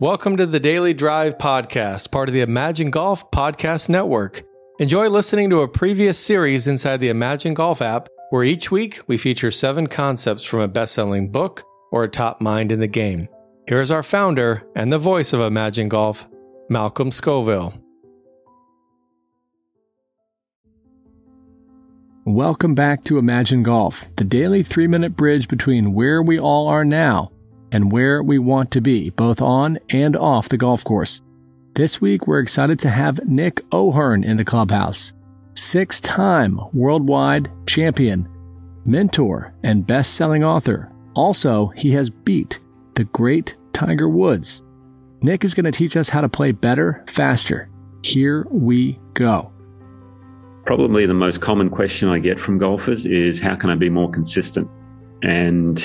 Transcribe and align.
Welcome 0.00 0.38
to 0.38 0.46
the 0.46 0.58
Daily 0.58 0.92
Drive 0.92 1.38
Podcast, 1.38 2.10
part 2.10 2.28
of 2.28 2.32
the 2.32 2.40
Imagine 2.40 2.90
Golf 2.90 3.30
Podcast 3.30 3.88
Network. 3.88 4.42
Enjoy 4.80 5.08
listening 5.08 5.50
to 5.50 5.60
a 5.60 5.68
previous 5.68 6.18
series 6.18 6.66
inside 6.66 6.96
the 6.96 7.10
Imagine 7.10 7.54
Golf 7.54 7.80
app, 7.80 8.08
where 8.30 8.42
each 8.42 8.72
week 8.72 9.00
we 9.06 9.16
feature 9.16 9.52
seven 9.52 9.86
concepts 9.86 10.42
from 10.42 10.58
a 10.58 10.66
best 10.66 10.94
selling 10.94 11.30
book 11.30 11.62
or 11.92 12.02
a 12.02 12.08
top 12.08 12.40
mind 12.40 12.72
in 12.72 12.80
the 12.80 12.88
game. 12.88 13.28
Here 13.68 13.80
is 13.80 13.92
our 13.92 14.02
founder 14.02 14.66
and 14.74 14.92
the 14.92 14.98
voice 14.98 15.32
of 15.32 15.38
Imagine 15.38 15.88
Golf, 15.88 16.28
Malcolm 16.68 17.12
Scoville. 17.12 17.80
Welcome 22.24 22.74
back 22.74 23.04
to 23.04 23.18
Imagine 23.18 23.62
Golf, 23.62 24.10
the 24.16 24.24
daily 24.24 24.64
three 24.64 24.88
minute 24.88 25.14
bridge 25.14 25.46
between 25.46 25.94
where 25.94 26.20
we 26.20 26.36
all 26.36 26.66
are 26.66 26.84
now 26.84 27.30
and 27.74 27.90
where 27.90 28.22
we 28.22 28.38
want 28.38 28.70
to 28.70 28.80
be, 28.80 29.10
both 29.10 29.42
on 29.42 29.80
and 29.90 30.16
off 30.16 30.48
the 30.48 30.56
golf 30.56 30.84
course. 30.84 31.20
This 31.74 32.00
week, 32.00 32.28
we're 32.28 32.38
excited 32.38 32.78
to 32.78 32.88
have 32.88 33.26
Nick 33.26 33.64
O'Hern 33.72 34.22
in 34.22 34.36
the 34.36 34.44
clubhouse. 34.44 35.12
Six 35.54 35.98
time 35.98 36.60
worldwide 36.72 37.50
champion, 37.66 38.28
mentor, 38.84 39.52
and 39.64 39.84
best 39.84 40.14
selling 40.14 40.44
author. 40.44 40.92
Also, 41.14 41.66
he 41.74 41.90
has 41.90 42.10
beat 42.10 42.60
the 42.94 43.04
great 43.04 43.56
Tiger 43.72 44.08
Woods. 44.08 44.62
Nick 45.20 45.42
is 45.42 45.52
going 45.52 45.64
to 45.64 45.72
teach 45.72 45.96
us 45.96 46.08
how 46.08 46.20
to 46.20 46.28
play 46.28 46.52
better, 46.52 47.02
faster. 47.08 47.68
Here 48.04 48.46
we 48.50 49.00
go. 49.14 49.52
Probably 50.64 51.06
the 51.06 51.14
most 51.14 51.40
common 51.40 51.70
question 51.70 52.08
I 52.08 52.20
get 52.20 52.38
from 52.38 52.56
golfers 52.56 53.04
is 53.04 53.40
how 53.40 53.56
can 53.56 53.70
I 53.70 53.74
be 53.74 53.90
more 53.90 54.10
consistent? 54.12 54.70
And 55.24 55.82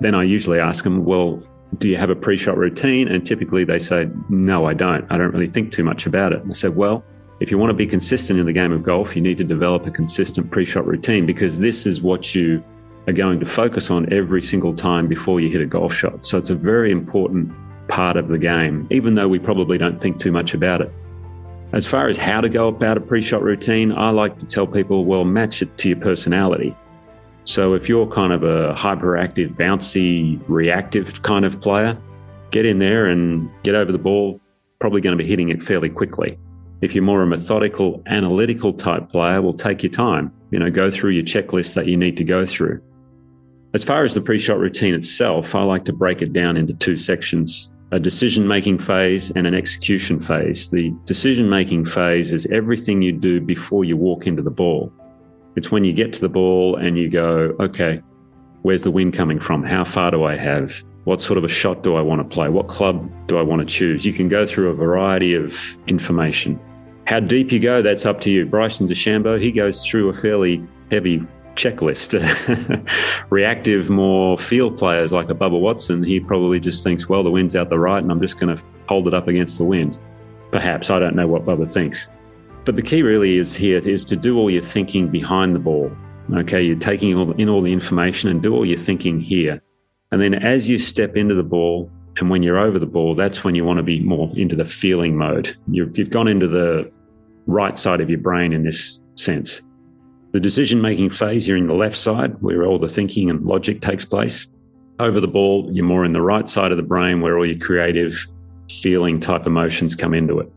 then 0.00 0.14
I 0.14 0.22
usually 0.22 0.58
ask 0.58 0.84
them, 0.84 1.04
well, 1.04 1.42
do 1.78 1.88
you 1.88 1.96
have 1.96 2.10
a 2.10 2.16
pre 2.16 2.36
shot 2.36 2.56
routine? 2.56 3.08
And 3.08 3.26
typically 3.26 3.64
they 3.64 3.78
say, 3.78 4.08
no, 4.28 4.66
I 4.66 4.74
don't. 4.74 5.10
I 5.10 5.18
don't 5.18 5.32
really 5.32 5.48
think 5.48 5.72
too 5.72 5.84
much 5.84 6.06
about 6.06 6.32
it. 6.32 6.40
And 6.40 6.50
I 6.50 6.54
said, 6.54 6.76
well, 6.76 7.04
if 7.40 7.50
you 7.50 7.58
want 7.58 7.70
to 7.70 7.74
be 7.74 7.86
consistent 7.86 8.38
in 8.38 8.46
the 8.46 8.52
game 8.52 8.72
of 8.72 8.82
golf, 8.82 9.14
you 9.14 9.22
need 9.22 9.36
to 9.38 9.44
develop 9.44 9.86
a 9.86 9.90
consistent 9.90 10.50
pre 10.50 10.64
shot 10.64 10.86
routine 10.86 11.26
because 11.26 11.58
this 11.58 11.86
is 11.86 12.00
what 12.00 12.34
you 12.34 12.62
are 13.06 13.12
going 13.12 13.38
to 13.40 13.46
focus 13.46 13.90
on 13.90 14.12
every 14.12 14.42
single 14.42 14.74
time 14.74 15.06
before 15.06 15.40
you 15.40 15.48
hit 15.50 15.60
a 15.60 15.66
golf 15.66 15.94
shot. 15.94 16.24
So 16.24 16.38
it's 16.38 16.50
a 16.50 16.54
very 16.54 16.90
important 16.90 17.52
part 17.88 18.16
of 18.16 18.28
the 18.28 18.38
game, 18.38 18.86
even 18.90 19.14
though 19.14 19.28
we 19.28 19.38
probably 19.38 19.78
don't 19.78 20.00
think 20.00 20.18
too 20.18 20.32
much 20.32 20.54
about 20.54 20.80
it. 20.80 20.92
As 21.72 21.86
far 21.86 22.08
as 22.08 22.16
how 22.16 22.40
to 22.40 22.48
go 22.48 22.68
about 22.68 22.96
a 22.96 23.00
pre 23.00 23.20
shot 23.20 23.42
routine, 23.42 23.92
I 23.92 24.10
like 24.10 24.38
to 24.38 24.46
tell 24.46 24.66
people, 24.66 25.04
well, 25.04 25.24
match 25.24 25.62
it 25.62 25.76
to 25.78 25.88
your 25.88 25.98
personality. 25.98 26.74
So 27.46 27.74
if 27.74 27.88
you're 27.88 28.08
kind 28.08 28.32
of 28.32 28.42
a 28.42 28.74
hyperactive, 28.74 29.56
bouncy, 29.56 30.42
reactive 30.48 31.22
kind 31.22 31.44
of 31.44 31.60
player, 31.60 31.96
get 32.50 32.66
in 32.66 32.80
there 32.80 33.06
and 33.06 33.48
get 33.62 33.76
over 33.76 33.92
the 33.92 33.98
ball, 33.98 34.40
probably 34.80 35.00
going 35.00 35.16
to 35.16 35.22
be 35.22 35.28
hitting 35.28 35.48
it 35.50 35.62
fairly 35.62 35.88
quickly. 35.88 36.36
If 36.80 36.92
you're 36.94 37.04
more 37.04 37.22
a 37.22 37.26
methodical, 37.26 38.02
analytical 38.06 38.72
type 38.72 39.08
player, 39.08 39.40
will 39.40 39.54
take 39.54 39.84
your 39.84 39.92
time. 39.92 40.32
You 40.50 40.58
know, 40.58 40.70
go 40.70 40.90
through 40.90 41.10
your 41.10 41.22
checklist 41.22 41.74
that 41.74 41.86
you 41.86 41.96
need 41.96 42.16
to 42.16 42.24
go 42.24 42.46
through. 42.46 42.82
As 43.74 43.84
far 43.84 44.04
as 44.04 44.14
the 44.14 44.20
pre-shot 44.20 44.58
routine 44.58 44.94
itself, 44.94 45.54
I 45.54 45.62
like 45.62 45.84
to 45.84 45.92
break 45.92 46.22
it 46.22 46.32
down 46.32 46.56
into 46.56 46.74
two 46.74 46.96
sections 46.96 47.72
a 47.92 48.00
decision 48.00 48.48
making 48.48 48.80
phase 48.80 49.30
and 49.30 49.46
an 49.46 49.54
execution 49.54 50.18
phase. 50.18 50.70
The 50.70 50.92
decision 51.04 51.48
making 51.48 51.84
phase 51.84 52.32
is 52.32 52.44
everything 52.46 53.00
you 53.00 53.12
do 53.12 53.40
before 53.40 53.84
you 53.84 53.96
walk 53.96 54.26
into 54.26 54.42
the 54.42 54.50
ball. 54.50 54.92
It's 55.56 55.70
when 55.70 55.84
you 55.84 55.92
get 55.92 56.12
to 56.14 56.20
the 56.20 56.28
ball 56.28 56.76
and 56.76 56.98
you 56.98 57.08
go, 57.08 57.56
okay, 57.58 58.02
where's 58.62 58.82
the 58.82 58.90
wind 58.90 59.14
coming 59.14 59.40
from? 59.40 59.62
How 59.62 59.84
far 59.84 60.10
do 60.10 60.24
I 60.24 60.36
have? 60.36 60.82
What 61.04 61.22
sort 61.22 61.38
of 61.38 61.44
a 61.44 61.48
shot 61.48 61.82
do 61.82 61.96
I 61.96 62.02
want 62.02 62.20
to 62.20 62.34
play? 62.34 62.48
What 62.48 62.68
club 62.68 63.10
do 63.26 63.38
I 63.38 63.42
want 63.42 63.60
to 63.60 63.66
choose? 63.66 64.04
You 64.04 64.12
can 64.12 64.28
go 64.28 64.44
through 64.44 64.70
a 64.70 64.74
variety 64.74 65.34
of 65.34 65.78
information. 65.86 66.60
How 67.06 67.20
deep 67.20 67.52
you 67.52 67.60
go, 67.60 67.80
that's 67.80 68.04
up 68.04 68.20
to 68.22 68.30
you. 68.30 68.44
Bryson 68.44 68.86
DeChambeau, 68.86 69.40
he 69.40 69.52
goes 69.52 69.86
through 69.86 70.08
a 70.08 70.12
fairly 70.12 70.66
heavy 70.90 71.24
checklist. 71.54 72.12
Reactive, 73.30 73.88
more 73.88 74.36
field 74.36 74.76
players 74.76 75.12
like 75.12 75.30
a 75.30 75.34
Bubba 75.34 75.58
Watson, 75.60 76.02
he 76.02 76.20
probably 76.20 76.60
just 76.60 76.84
thinks, 76.84 77.08
well, 77.08 77.22
the 77.22 77.30
wind's 77.30 77.56
out 77.56 77.70
the 77.70 77.78
right 77.78 78.02
and 78.02 78.10
I'm 78.10 78.20
just 78.20 78.38
going 78.38 78.54
to 78.54 78.62
hold 78.88 79.08
it 79.08 79.14
up 79.14 79.28
against 79.28 79.58
the 79.58 79.64
wind. 79.64 79.98
Perhaps, 80.50 80.90
I 80.90 80.98
don't 80.98 81.16
know 81.16 81.26
what 81.26 81.44
Bubba 81.44 81.70
thinks. 81.72 82.08
But 82.66 82.74
the 82.74 82.82
key 82.82 83.02
really 83.02 83.38
is 83.38 83.54
here 83.54 83.78
is 83.78 84.04
to 84.06 84.16
do 84.16 84.36
all 84.36 84.50
your 84.50 84.60
thinking 84.60 85.08
behind 85.08 85.54
the 85.54 85.60
ball. 85.60 85.90
Okay, 86.34 86.60
you're 86.60 86.76
taking 86.76 87.10
in 87.38 87.48
all 87.48 87.62
the 87.62 87.72
information 87.72 88.28
and 88.28 88.42
do 88.42 88.52
all 88.52 88.66
your 88.66 88.76
thinking 88.76 89.20
here. 89.20 89.62
And 90.10 90.20
then 90.20 90.34
as 90.34 90.68
you 90.68 90.76
step 90.76 91.16
into 91.16 91.36
the 91.36 91.44
ball 91.44 91.88
and 92.16 92.28
when 92.28 92.42
you're 92.42 92.58
over 92.58 92.80
the 92.80 92.86
ball, 92.86 93.14
that's 93.14 93.44
when 93.44 93.54
you 93.54 93.64
want 93.64 93.76
to 93.76 93.84
be 93.84 94.00
more 94.00 94.28
into 94.36 94.56
the 94.56 94.64
feeling 94.64 95.16
mode. 95.16 95.56
you 95.70 95.84
have 95.84 96.10
gone 96.10 96.26
into 96.26 96.48
the 96.48 96.90
right 97.46 97.78
side 97.78 98.00
of 98.00 98.10
your 98.10 98.18
brain 98.18 98.52
in 98.52 98.64
this 98.64 99.00
sense. 99.14 99.62
The 100.32 100.40
decision 100.40 100.80
making 100.80 101.10
phase, 101.10 101.46
you're 101.46 101.56
in 101.56 101.68
the 101.68 101.74
left 101.74 101.96
side 101.96 102.34
where 102.42 102.66
all 102.66 102.80
the 102.80 102.88
thinking 102.88 103.30
and 103.30 103.44
logic 103.44 103.80
takes 103.80 104.04
place. 104.04 104.48
Over 104.98 105.20
the 105.20 105.28
ball, 105.28 105.68
you're 105.72 105.84
more 105.84 106.04
in 106.04 106.14
the 106.14 106.22
right 106.22 106.48
side 106.48 106.72
of 106.72 106.78
the 106.78 106.82
brain 106.82 107.20
where 107.20 107.38
all 107.38 107.46
your 107.46 107.60
creative 107.60 108.26
feeling 108.68 109.20
type 109.20 109.46
emotions 109.46 109.94
come 109.94 110.14
into 110.14 110.40
it. 110.40 110.52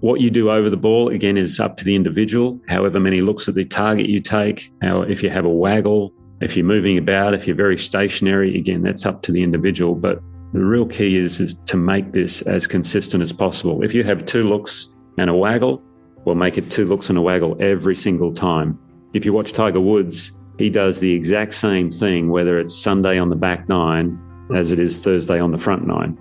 What 0.00 0.20
you 0.20 0.30
do 0.30 0.50
over 0.50 0.70
the 0.70 0.76
ball, 0.76 1.08
again, 1.08 1.36
is 1.36 1.58
up 1.58 1.76
to 1.78 1.84
the 1.84 1.96
individual. 1.96 2.60
However 2.68 3.00
many 3.00 3.20
looks 3.20 3.48
at 3.48 3.56
the 3.56 3.64
target 3.64 4.08
you 4.08 4.20
take, 4.20 4.72
how, 4.80 5.02
if 5.02 5.24
you 5.24 5.30
have 5.30 5.44
a 5.44 5.50
waggle, 5.50 6.14
if 6.40 6.56
you're 6.56 6.64
moving 6.64 6.98
about, 6.98 7.34
if 7.34 7.48
you're 7.48 7.56
very 7.56 7.76
stationary, 7.76 8.56
again, 8.56 8.82
that's 8.82 9.06
up 9.06 9.22
to 9.22 9.32
the 9.32 9.42
individual. 9.42 9.96
But 9.96 10.20
the 10.52 10.64
real 10.64 10.86
key 10.86 11.16
is, 11.16 11.40
is 11.40 11.54
to 11.66 11.76
make 11.76 12.12
this 12.12 12.42
as 12.42 12.68
consistent 12.68 13.24
as 13.24 13.32
possible. 13.32 13.82
If 13.82 13.92
you 13.92 14.04
have 14.04 14.24
two 14.24 14.44
looks 14.44 14.94
and 15.18 15.28
a 15.28 15.34
waggle, 15.34 15.82
we'll 16.24 16.36
make 16.36 16.58
it 16.58 16.70
two 16.70 16.84
looks 16.84 17.08
and 17.08 17.18
a 17.18 17.22
waggle 17.22 17.56
every 17.58 17.96
single 17.96 18.32
time. 18.32 18.78
If 19.14 19.24
you 19.24 19.32
watch 19.32 19.52
Tiger 19.52 19.80
Woods, 19.80 20.32
he 20.58 20.70
does 20.70 21.00
the 21.00 21.12
exact 21.12 21.54
same 21.54 21.90
thing, 21.90 22.30
whether 22.30 22.60
it's 22.60 22.76
Sunday 22.76 23.18
on 23.18 23.30
the 23.30 23.36
back 23.36 23.68
nine 23.68 24.16
as 24.54 24.70
it 24.70 24.78
is 24.78 25.02
Thursday 25.02 25.40
on 25.40 25.50
the 25.50 25.58
front 25.58 25.88
nine 25.88 26.16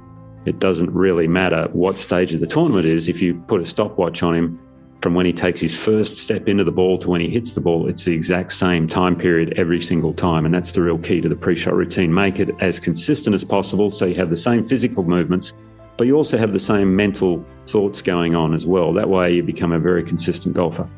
it 0.48 0.60
doesn't 0.60 0.92
really 0.92 1.28
matter 1.28 1.68
what 1.74 1.98
stage 1.98 2.34
of 2.34 2.40
the 2.40 2.48
tournament 2.48 2.86
is. 2.86 3.10
If 3.10 3.22
you 3.22 3.36
put 3.48 3.62
a 3.62 3.66
stopwatch 3.66 4.24
on 4.24 4.36
him 4.36 4.60
from 5.02 5.14
when 5.14 5.26
he 5.26 5.34
takes 5.34 5.62
his 5.62 5.78
first 5.78 6.18
step 6.18 6.48
into 6.48 6.64
the 6.64 6.72
ball 6.72 6.98
to 7.00 7.10
when 7.10 7.22
he 7.22 7.30
hits 7.30 7.52
the 7.52 7.62
ball, 7.62 7.88
it's 7.88 8.06
the 8.06 8.14
exact 8.14 8.54
same 8.54 8.88
time 8.88 9.16
period 9.16 9.54
every 9.58 9.82
single 9.82 10.14
time. 10.14 10.46
And 10.46 10.54
that's 10.54 10.72
the 10.72 10.82
real 10.82 10.98
key 10.98 11.22
to 11.22 11.30
the 11.30 11.36
pre 11.36 11.56
shot 11.56 11.74
routine. 11.74 12.14
Make 12.14 12.40
it 12.40 12.52
as 12.60 12.80
consistent 12.80 13.34
as 13.34 13.44
possible 13.44 13.92
so 13.92 14.06
you 14.06 14.16
have 14.16 14.30
the 14.30 14.38
same 14.38 14.64
physical 14.64 15.04
movements, 15.04 15.54
but 15.98 16.08
you 16.08 16.16
also 16.16 16.38
have 16.38 16.54
the 16.54 16.60
same 16.60 16.96
mental 16.96 17.46
thoughts 17.68 18.02
going 18.02 18.36
on 18.36 18.54
as 18.54 18.66
well. 18.66 18.94
That 18.94 19.10
way 19.10 19.36
you 19.36 19.44
become 19.44 19.72
a 19.72 19.80
very 19.80 20.04
consistent 20.04 20.56
golfer. 20.56 20.90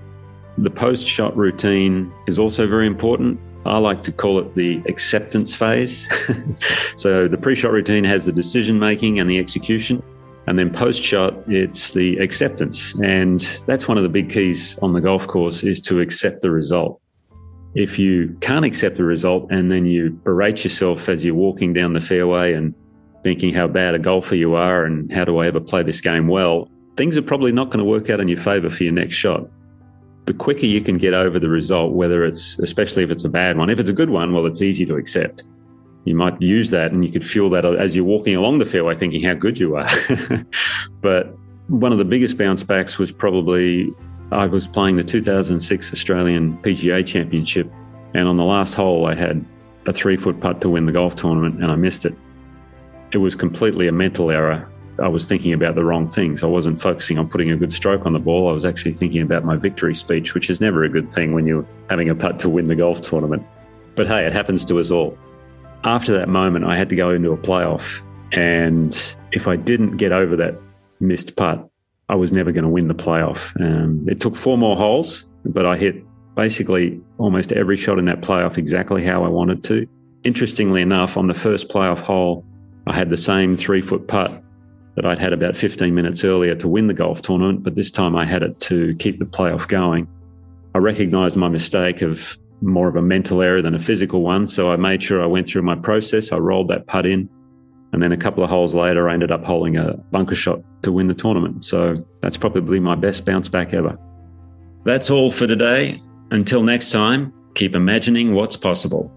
The 0.57 0.69
post 0.69 1.07
shot 1.07 1.35
routine 1.35 2.11
is 2.27 2.37
also 2.37 2.67
very 2.67 2.85
important. 2.85 3.39
I 3.65 3.77
like 3.77 4.03
to 4.03 4.11
call 4.11 4.39
it 4.39 4.55
the 4.55 4.81
acceptance 4.87 5.55
phase. 5.55 6.07
so 6.95 7.27
the 7.27 7.37
pre 7.37 7.55
shot 7.55 7.71
routine 7.71 8.03
has 8.05 8.25
the 8.25 8.31
decision 8.31 8.79
making 8.79 9.19
and 9.19 9.29
the 9.29 9.37
execution. 9.37 10.01
And 10.47 10.57
then 10.57 10.71
post 10.73 11.03
shot, 11.03 11.35
it's 11.47 11.91
the 11.91 12.17
acceptance. 12.17 12.99
And 13.01 13.41
that's 13.67 13.87
one 13.87 13.97
of 13.97 14.03
the 14.03 14.09
big 14.09 14.29
keys 14.29 14.79
on 14.79 14.93
the 14.93 15.01
golf 15.01 15.27
course 15.27 15.63
is 15.63 15.79
to 15.81 15.99
accept 15.99 16.41
the 16.41 16.49
result. 16.49 16.99
If 17.75 17.99
you 17.99 18.35
can't 18.41 18.65
accept 18.65 18.97
the 18.97 19.03
result 19.03 19.51
and 19.51 19.71
then 19.71 19.85
you 19.85 20.09
berate 20.09 20.63
yourself 20.63 21.07
as 21.07 21.23
you're 21.23 21.35
walking 21.35 21.73
down 21.73 21.93
the 21.93 22.01
fairway 22.01 22.53
and 22.53 22.73
thinking 23.23 23.53
how 23.53 23.67
bad 23.67 23.93
a 23.93 23.99
golfer 23.99 24.35
you 24.35 24.55
are 24.55 24.85
and 24.85 25.11
how 25.13 25.25
do 25.25 25.37
I 25.37 25.47
ever 25.47 25.59
play 25.59 25.83
this 25.83 26.01
game 26.01 26.27
well, 26.27 26.71
things 26.95 27.15
are 27.15 27.21
probably 27.21 27.51
not 27.51 27.67
going 27.67 27.79
to 27.79 27.85
work 27.85 28.09
out 28.09 28.19
in 28.19 28.27
your 28.27 28.39
favor 28.39 28.71
for 28.71 28.83
your 28.83 28.93
next 28.93 29.15
shot 29.15 29.47
the 30.29 30.33
quicker 30.35 30.67
you 30.67 30.79
can 30.79 30.99
get 30.99 31.15
over 31.15 31.39
the 31.39 31.49
result, 31.49 31.93
whether 31.93 32.23
it's, 32.23 32.59
especially 32.59 33.01
if 33.01 33.09
it's 33.09 33.23
a 33.23 33.29
bad 33.29 33.57
one. 33.57 33.71
If 33.71 33.79
it's 33.79 33.89
a 33.89 33.93
good 33.93 34.11
one, 34.11 34.31
well, 34.31 34.45
it's 34.45 34.61
easy 34.61 34.85
to 34.85 34.95
accept. 34.95 35.43
You 36.05 36.15
might 36.15 36.39
use 36.39 36.69
that 36.69 36.91
and 36.91 37.03
you 37.03 37.11
could 37.11 37.25
feel 37.25 37.49
that 37.49 37.65
as 37.65 37.95
you're 37.95 38.05
walking 38.05 38.35
along 38.35 38.59
the 38.59 38.65
fairway 38.67 38.95
thinking 38.95 39.23
how 39.23 39.33
good 39.33 39.59
you 39.59 39.75
are. 39.75 39.89
but 41.01 41.35
one 41.67 41.91
of 41.91 41.97
the 41.97 42.05
biggest 42.05 42.37
bounce 42.37 42.63
backs 42.63 42.99
was 42.99 43.11
probably 43.11 43.91
I 44.31 44.45
was 44.45 44.67
playing 44.67 44.97
the 44.97 45.03
2006 45.03 45.91
Australian 45.91 46.59
PGA 46.59 47.03
Championship. 47.03 47.67
And 48.13 48.27
on 48.27 48.37
the 48.37 48.45
last 48.45 48.75
hole, 48.75 49.07
I 49.07 49.15
had 49.15 49.43
a 49.87 49.93
three 49.93 50.15
foot 50.15 50.39
putt 50.39 50.61
to 50.61 50.69
win 50.69 50.85
the 50.85 50.91
golf 50.91 51.15
tournament 51.15 51.55
and 51.55 51.71
I 51.71 51.75
missed 51.75 52.05
it. 52.05 52.15
It 53.13 53.17
was 53.17 53.33
completely 53.33 53.87
a 53.87 53.91
mental 53.91 54.29
error 54.29 54.69
I 55.01 55.07
was 55.07 55.25
thinking 55.25 55.53
about 55.53 55.75
the 55.75 55.83
wrong 55.83 56.05
things. 56.05 56.43
I 56.43 56.47
wasn't 56.47 56.79
focusing 56.81 57.17
on 57.17 57.27
putting 57.27 57.51
a 57.51 57.57
good 57.57 57.73
stroke 57.73 58.05
on 58.05 58.13
the 58.13 58.19
ball. 58.19 58.49
I 58.49 58.53
was 58.53 58.65
actually 58.65 58.93
thinking 58.93 59.21
about 59.21 59.43
my 59.43 59.55
victory 59.55 59.95
speech, 59.95 60.33
which 60.33 60.49
is 60.49 60.61
never 60.61 60.83
a 60.83 60.89
good 60.89 61.09
thing 61.09 61.33
when 61.33 61.45
you're 61.47 61.65
having 61.89 62.09
a 62.09 62.15
putt 62.15 62.39
to 62.39 62.49
win 62.49 62.67
the 62.67 62.75
golf 62.75 63.01
tournament. 63.01 63.45
But 63.95 64.07
hey, 64.07 64.25
it 64.25 64.33
happens 64.33 64.65
to 64.65 64.79
us 64.79 64.91
all. 64.91 65.17
After 65.83 66.11
that 66.13 66.29
moment, 66.29 66.65
I 66.65 66.77
had 66.77 66.89
to 66.89 66.95
go 66.95 67.09
into 67.11 67.31
a 67.31 67.37
playoff. 67.37 68.01
And 68.31 68.93
if 69.31 69.47
I 69.47 69.55
didn't 69.55 69.97
get 69.97 70.11
over 70.11 70.35
that 70.35 70.59
missed 70.99 71.35
putt, 71.35 71.67
I 72.09 72.15
was 72.15 72.33
never 72.33 72.51
going 72.51 72.63
to 72.63 72.69
win 72.69 72.87
the 72.87 72.95
playoff. 72.95 73.59
Um, 73.61 74.07
it 74.09 74.19
took 74.19 74.35
four 74.35 74.57
more 74.57 74.75
holes, 74.75 75.29
but 75.45 75.65
I 75.65 75.77
hit 75.77 76.03
basically 76.35 76.99
almost 77.17 77.51
every 77.51 77.77
shot 77.77 77.99
in 77.99 78.05
that 78.05 78.21
playoff 78.21 78.57
exactly 78.57 79.03
how 79.03 79.23
I 79.23 79.27
wanted 79.27 79.63
to. 79.65 79.87
Interestingly 80.23 80.81
enough, 80.81 81.17
on 81.17 81.27
the 81.27 81.33
first 81.33 81.69
playoff 81.69 81.99
hole, 81.99 82.45
I 82.87 82.95
had 82.95 83.09
the 83.09 83.17
same 83.17 83.55
three 83.55 83.81
foot 83.81 84.07
putt 84.07 84.43
that 84.99 85.09
I'd 85.09 85.17
had 85.17 85.31
about 85.31 85.55
15 85.55 85.95
minutes 85.95 86.25
earlier 86.25 86.55
to 86.55 86.67
win 86.67 86.87
the 86.87 86.93
golf 86.93 87.21
tournament, 87.21 87.63
but 87.63 87.75
this 87.75 87.89
time 87.89 88.17
I 88.17 88.25
had 88.25 88.43
it 88.43 88.59
to 88.59 88.93
keep 88.95 89.17
the 89.17 89.23
playoff 89.23 89.65
going. 89.65 90.09
I 90.75 90.79
recognized 90.79 91.37
my 91.37 91.47
mistake 91.47 92.01
of 92.01 92.37
more 92.59 92.89
of 92.89 92.97
a 92.97 93.01
mental 93.01 93.41
error 93.41 93.61
than 93.61 93.73
a 93.73 93.79
physical 93.79 94.23
one. 94.23 94.45
So 94.45 94.71
I 94.71 94.75
made 94.75 95.01
sure 95.01 95.23
I 95.23 95.25
went 95.25 95.47
through 95.47 95.61
my 95.61 95.75
process. 95.75 96.33
I 96.33 96.37
rolled 96.37 96.67
that 96.67 96.87
putt 96.87 97.05
in. 97.05 97.29
And 97.93 98.03
then 98.03 98.11
a 98.11 98.17
couple 98.17 98.43
of 98.43 98.49
holes 98.49 98.75
later, 98.75 99.07
I 99.07 99.13
ended 99.13 99.31
up 99.31 99.45
holding 99.45 99.77
a 99.77 99.93
bunker 100.11 100.35
shot 100.35 100.59
to 100.81 100.91
win 100.91 101.07
the 101.07 101.13
tournament. 101.13 101.63
So 101.63 102.05
that's 102.21 102.35
probably 102.35 102.81
my 102.81 102.95
best 102.95 103.23
bounce 103.23 103.47
back 103.47 103.73
ever. 103.73 103.97
That's 104.83 105.09
all 105.09 105.31
for 105.31 105.47
today. 105.47 106.03
Until 106.31 106.61
next 106.61 106.91
time, 106.91 107.31
keep 107.55 107.73
imagining 107.73 108.33
what's 108.33 108.57
possible. 108.57 109.09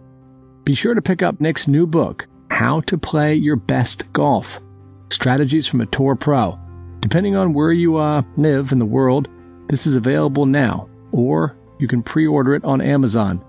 Be 0.62 0.76
sure 0.76 0.94
to 0.94 1.02
pick 1.02 1.22
up 1.22 1.40
Nick's 1.40 1.66
new 1.66 1.88
book, 1.88 2.28
How 2.52 2.82
to 2.82 2.96
Play 2.96 3.34
Your 3.34 3.56
Best 3.56 4.12
Golf 4.12 4.60
Strategies 5.12 5.66
from 5.66 5.80
a 5.80 5.86
Tour 5.86 6.16
Pro. 6.16 6.58
Depending 7.00 7.36
on 7.36 7.52
where 7.52 7.72
you 7.72 7.96
uh, 7.96 8.22
live 8.36 8.72
in 8.72 8.78
the 8.78 8.86
world, 8.86 9.28
this 9.68 9.86
is 9.86 9.96
available 9.96 10.46
now, 10.46 10.88
or 11.12 11.56
you 11.78 11.86
can 11.86 12.02
pre 12.02 12.26
order 12.26 12.54
it 12.54 12.64
on 12.64 12.80
Amazon. 12.80 13.44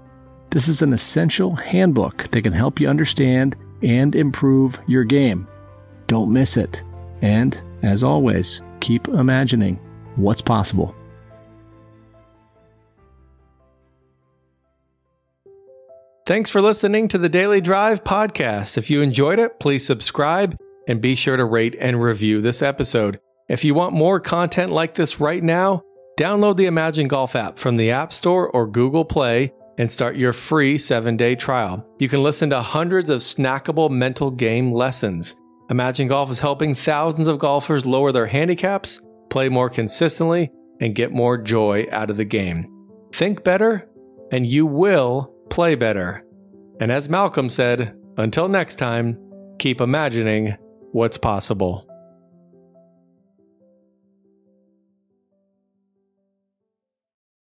This 0.49 0.67
is 0.67 0.81
an 0.81 0.93
essential 0.93 1.55
handbook 1.55 2.29
that 2.31 2.41
can 2.41 2.53
help 2.53 2.79
you 2.79 2.89
understand 2.89 3.55
and 3.81 4.15
improve 4.15 4.79
your 4.87 5.03
game. 5.03 5.47
Don't 6.07 6.33
miss 6.33 6.57
it. 6.57 6.83
And, 7.21 7.59
as 7.81 8.03
always, 8.03 8.61
keep 8.79 9.07
imagining 9.07 9.79
what's 10.15 10.41
possible. 10.41 10.95
Thanks 16.25 16.49
for 16.49 16.61
listening 16.61 17.09
to 17.09 17.17
the 17.17 17.29
Daily 17.29 17.61
Drive 17.61 18.03
podcast. 18.03 18.77
If 18.77 18.89
you 18.89 19.01
enjoyed 19.01 19.39
it, 19.39 19.59
please 19.59 19.85
subscribe 19.85 20.57
and 20.87 21.01
be 21.01 21.15
sure 21.15 21.37
to 21.37 21.45
rate 21.45 21.75
and 21.79 22.01
review 22.01 22.41
this 22.41 22.61
episode. 22.61 23.19
If 23.49 23.63
you 23.63 23.73
want 23.73 23.93
more 23.93 24.19
content 24.19 24.71
like 24.71 24.95
this 24.95 25.19
right 25.19 25.43
now, 25.43 25.83
download 26.19 26.57
the 26.57 26.65
Imagine 26.65 27.07
Golf 27.07 27.35
app 27.35 27.57
from 27.57 27.77
the 27.77 27.91
App 27.91 28.13
Store 28.13 28.49
or 28.49 28.67
Google 28.67 29.05
Play 29.05 29.51
and 29.77 29.91
start 29.91 30.15
your 30.15 30.33
free 30.33 30.77
seven 30.77 31.17
day 31.17 31.35
trial. 31.35 31.85
You 31.99 32.07
can 32.07 32.23
listen 32.23 32.49
to 32.51 32.61
hundreds 32.61 33.09
of 33.09 33.21
snackable 33.21 33.89
mental 33.89 34.31
game 34.31 34.71
lessons. 34.71 35.35
Imagine 35.69 36.07
Golf 36.07 36.29
is 36.29 36.39
helping 36.39 36.75
thousands 36.75 37.27
of 37.27 37.39
golfers 37.39 37.85
lower 37.85 38.11
their 38.11 38.27
handicaps, 38.27 39.01
play 39.29 39.49
more 39.49 39.69
consistently, 39.69 40.51
and 40.79 40.95
get 40.95 41.11
more 41.11 41.37
joy 41.37 41.87
out 41.91 42.09
of 42.09 42.17
the 42.17 42.25
game. 42.25 42.67
Think 43.13 43.43
better, 43.43 43.89
and 44.31 44.45
you 44.45 44.65
will 44.65 45.33
play 45.49 45.75
better. 45.75 46.23
And 46.79 46.91
as 46.91 47.09
Malcolm 47.09 47.49
said, 47.49 47.97
until 48.17 48.47
next 48.47 48.75
time, 48.75 49.17
keep 49.59 49.79
imagining 49.79 50.57
what's 50.93 51.17
possible. 51.17 51.92